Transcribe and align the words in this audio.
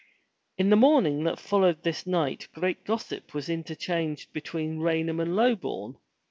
In 0.57 0.71
the 0.71 0.75
morning 0.75 1.25
that 1.25 1.39
followed 1.39 1.83
this 1.83 2.07
night 2.07 2.47
great 2.55 2.83
gossip 2.85 3.35
was 3.35 3.49
interchanged 3.49 4.33
between 4.33 4.79
Raynham 4.79 5.19
and 5.19 5.35
Loboume. 5.35 5.97